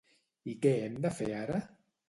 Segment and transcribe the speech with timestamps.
[0.53, 1.63] I què hem de fer ara?